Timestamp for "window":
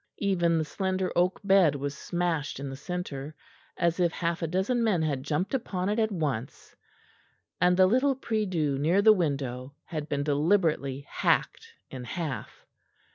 9.13-9.75